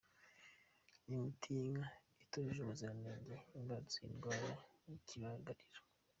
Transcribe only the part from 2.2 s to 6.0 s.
itujuje ubuziranenge imbarutso y’indwara y’ikibagarira